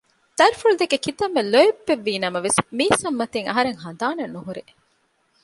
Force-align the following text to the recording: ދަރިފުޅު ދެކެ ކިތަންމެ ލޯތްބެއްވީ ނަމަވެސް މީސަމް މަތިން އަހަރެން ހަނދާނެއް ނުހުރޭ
ދަރިފުޅު 0.37 0.75
ދެކެ 0.81 0.97
ކިތަންމެ 1.05 1.41
ލޯތްބެއްވީ 1.53 2.13
ނަމަވެސް 2.23 2.59
މީސަމް 2.77 3.17
މަތިން 3.19 3.47
އަހަރެން 3.49 3.79
ހަނދާނެއް 3.83 4.33
ނުހުރޭ 4.35 4.63